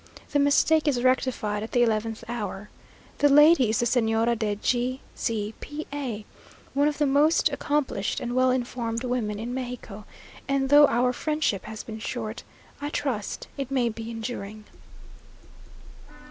The 0.31 0.39
mistake 0.39 0.87
is 0.87 1.03
rectified 1.03 1.61
at 1.61 1.73
the 1.73 1.83
eleventh 1.83 2.23
hour. 2.27 2.71
The 3.19 3.29
lady 3.29 3.69
is 3.69 3.81
the 3.81 3.85
Señora 3.85 4.35
de 4.35 4.55
G 4.55 4.99
z 5.15 5.53
P 5.59 5.85
a, 5.93 6.25
one 6.73 6.87
of 6.87 6.97
the 6.97 7.05
most 7.05 7.49
accomplished 7.51 8.19
and 8.19 8.35
well 8.35 8.49
informed 8.49 9.03
women 9.03 9.37
in 9.37 9.53
Mexico; 9.53 10.05
and 10.47 10.69
though 10.69 10.87
our 10.87 11.13
friendship 11.13 11.65
has 11.65 11.83
been 11.83 11.99
short, 11.99 12.41
I 12.81 12.89
trust 12.89 13.47
it 13.59 13.69
may 13.69 13.89
be 13.89 14.09
enduring. 14.09 14.63